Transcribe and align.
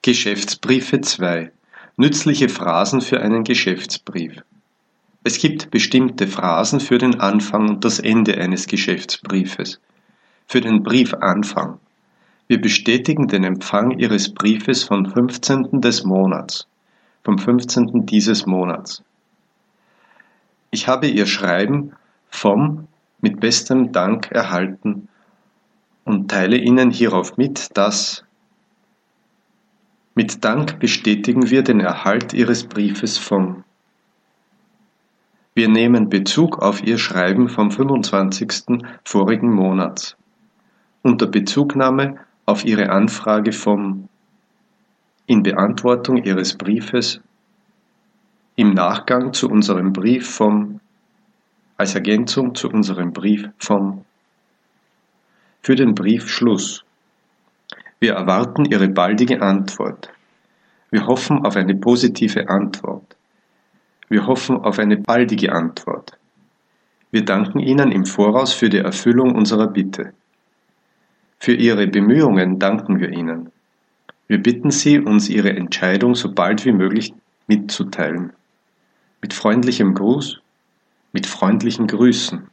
Geschäftsbriefe 0.00 1.00
2 1.00 1.50
Nützliche 1.96 2.48
Phrasen 2.48 3.00
für 3.00 3.20
einen 3.20 3.42
Geschäftsbrief 3.42 4.44
Es 5.24 5.38
gibt 5.40 5.72
bestimmte 5.72 6.28
Phrasen 6.28 6.78
für 6.78 6.98
den 6.98 7.18
Anfang 7.18 7.68
und 7.68 7.84
das 7.84 7.98
Ende 7.98 8.38
eines 8.38 8.68
Geschäftsbriefes. 8.68 9.80
Für 10.46 10.60
den 10.60 10.84
Briefanfang. 10.84 11.80
Wir 12.46 12.60
bestätigen 12.60 13.26
den 13.26 13.42
Empfang 13.42 13.98
Ihres 13.98 14.32
Briefes 14.32 14.84
vom 14.84 15.04
15. 15.04 15.80
des 15.80 16.04
Monats, 16.04 16.68
vom 17.24 17.36
15. 17.36 18.06
dieses 18.06 18.46
Monats. 18.46 19.02
Ich 20.70 20.86
habe 20.86 21.08
Ihr 21.08 21.26
Schreiben 21.26 21.92
vom 22.28 22.86
mit 23.20 23.40
bestem 23.40 23.90
Dank 23.90 24.30
erhalten 24.30 25.08
und 26.04 26.30
teile 26.30 26.56
Ihnen 26.56 26.92
hierauf 26.92 27.36
mit, 27.36 27.76
dass 27.76 28.24
mit 30.18 30.44
Dank 30.44 30.80
bestätigen 30.80 31.48
wir 31.48 31.62
den 31.62 31.78
Erhalt 31.78 32.32
Ihres 32.32 32.64
Briefes 32.64 33.18
vom 33.18 33.62
Wir 35.54 35.68
nehmen 35.68 36.08
Bezug 36.08 36.58
auf 36.58 36.82
Ihr 36.82 36.98
Schreiben 36.98 37.48
vom 37.48 37.70
25. 37.70 38.82
vorigen 39.04 39.54
Monats. 39.54 40.16
Unter 41.02 41.28
Bezugnahme 41.28 42.16
auf 42.46 42.64
Ihre 42.64 42.90
Anfrage 42.90 43.52
vom 43.52 44.08
in 45.26 45.44
Beantwortung 45.44 46.16
Ihres 46.16 46.58
Briefes 46.58 47.20
im 48.56 48.74
Nachgang 48.74 49.32
zu 49.32 49.48
unserem 49.48 49.92
Brief 49.92 50.28
vom 50.28 50.80
als 51.76 51.94
Ergänzung 51.94 52.56
zu 52.56 52.68
unserem 52.68 53.12
Brief 53.12 53.50
vom 53.60 54.04
für 55.62 55.76
den 55.76 55.94
Briefschluss. 55.94 56.84
Wir 58.00 58.14
erwarten 58.14 58.64
Ihre 58.64 58.88
baldige 58.88 59.42
Antwort. 59.42 60.10
Wir 60.90 61.06
hoffen 61.06 61.44
auf 61.44 61.56
eine 61.56 61.74
positive 61.74 62.48
Antwort. 62.48 63.16
Wir 64.08 64.26
hoffen 64.26 64.56
auf 64.56 64.78
eine 64.78 64.96
baldige 64.96 65.52
Antwort. 65.52 66.16
Wir 67.10 67.24
danken 67.24 67.58
Ihnen 67.58 67.90
im 67.90 68.04
Voraus 68.04 68.52
für 68.52 68.68
die 68.68 68.78
Erfüllung 68.78 69.34
unserer 69.34 69.66
Bitte. 69.66 70.12
Für 71.40 71.54
Ihre 71.54 71.86
Bemühungen 71.86 72.58
danken 72.58 73.00
wir 73.00 73.10
Ihnen. 73.10 73.50
Wir 74.28 74.38
bitten 74.42 74.70
Sie, 74.70 75.00
uns 75.00 75.28
Ihre 75.28 75.50
Entscheidung 75.50 76.14
so 76.14 76.32
bald 76.32 76.64
wie 76.64 76.72
möglich 76.72 77.12
mitzuteilen. 77.46 78.32
Mit 79.22 79.32
freundlichem 79.32 79.94
Gruß, 79.94 80.40
mit 81.12 81.26
freundlichen 81.26 81.86
Grüßen. 81.86 82.48